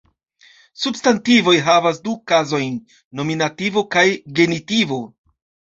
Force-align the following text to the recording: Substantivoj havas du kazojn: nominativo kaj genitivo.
Substantivoj 0.85 1.53
havas 1.69 2.01
du 2.09 2.15
kazojn: 2.33 2.75
nominativo 3.21 3.87
kaj 3.99 4.09
genitivo. 4.41 5.05